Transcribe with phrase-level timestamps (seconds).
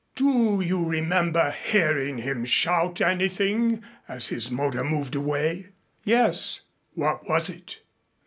[0.15, 5.67] "Do you remember hearing him shout anything as his motor moved away?"
[6.03, 6.61] "Yes."
[6.95, 7.81] "What was it?"